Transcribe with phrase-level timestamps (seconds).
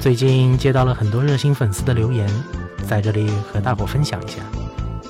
[0.00, 2.28] 最近接到了很多热心粉丝的留言，
[2.88, 4.36] 在这里和大伙分享一下。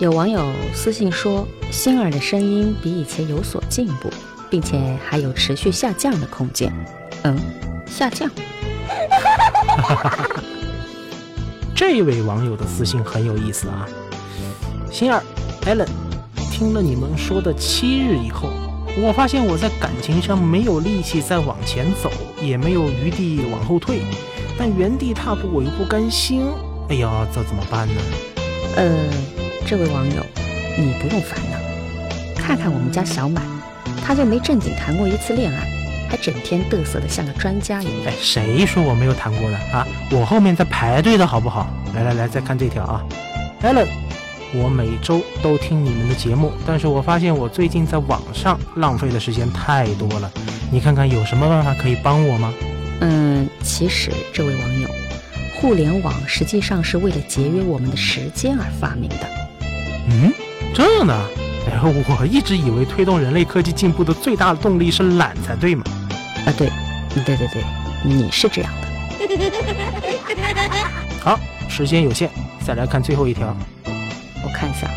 [0.00, 0.44] 有网友
[0.74, 4.10] 私信说，星儿的声音比以前有所进步，
[4.50, 6.72] 并且还有持续下降的空间。
[7.22, 7.38] 嗯，
[7.86, 8.28] 下降。
[11.76, 13.88] 这位网友的私信很有意思啊，
[14.90, 15.22] 星儿
[15.64, 15.86] ，Allen，
[16.50, 18.48] 听了你们说的七日以后，
[18.98, 22.10] 我发现我在感情上没有力气再往前走，
[22.42, 24.02] 也没有余地往后退，
[24.58, 26.46] 但原地踏步我又不甘心。
[26.88, 28.00] 哎呀，这怎么办呢？
[28.76, 28.92] 呃，
[29.66, 30.24] 这位网友，
[30.78, 31.58] 你不用烦恼，
[32.36, 33.42] 看看我们家小满，
[34.04, 35.68] 他就没正经谈过一次恋爱。
[36.08, 37.94] 还整天嘚瑟的像个专家一样。
[38.08, 39.86] 哎，谁说我没有谈过的啊？
[40.10, 41.66] 我后面在排队的好不好？
[41.94, 43.02] 来来来，再看这条啊
[43.62, 43.86] ，Allen，
[44.52, 50.30] 我每周都听你们的节目，但是我发现我最近在网上浪费的时间太多了。
[50.70, 52.52] 你看看有什么办法可以帮我吗？
[53.04, 54.88] 嗯，其实这位网友，
[55.56, 59.28] 互联网实际上是为了节约我们的时间而发明的。
[60.08, 60.32] 嗯，
[60.72, 61.14] 这样的？
[61.66, 65.82] 哎，我一直以为推动人类科技进步的最大的动力是懒才对嘛。
[66.46, 66.70] 啊，对，
[67.24, 67.64] 对对对，
[68.04, 68.88] 你是这样的。
[71.20, 71.38] 好，
[71.68, 72.30] 时间有限，
[72.64, 73.56] 再来看最后一条。
[74.44, 74.88] 我看一下，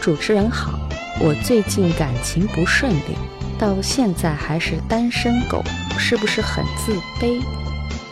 [0.00, 0.80] 主持人好，
[1.20, 3.16] 我最近感情不顺利，
[3.62, 5.62] 到现在还是单身狗，
[5.96, 7.40] 是不是很自卑？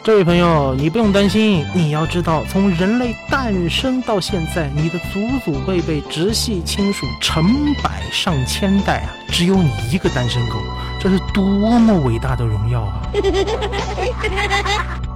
[0.04, 1.66] 这位朋友，你不用担心。
[1.74, 10.54] 你要知道，从人类诞生到现在，你的祖祖辈辈、直系亲属成百上千代啊，只有你一个单身狗，
[11.00, 11.44] 这是多
[11.80, 13.10] 么伟大的荣耀啊！